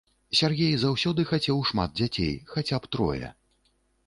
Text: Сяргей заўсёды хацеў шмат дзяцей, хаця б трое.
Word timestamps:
Сяргей 0.37 0.71
заўсёды 0.83 1.25
хацеў 1.31 1.61
шмат 1.73 1.93
дзяцей, 2.01 2.33
хаця 2.55 2.77
б 2.87 2.93
трое. 2.97 3.27